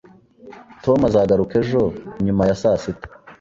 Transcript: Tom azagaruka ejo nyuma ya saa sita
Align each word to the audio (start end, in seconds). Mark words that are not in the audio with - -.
Tom 0.83 0.99
azagaruka 1.09 1.53
ejo 1.61 1.81
nyuma 2.25 2.43
ya 2.49 2.55
saa 2.61 2.77
sita 2.83 3.07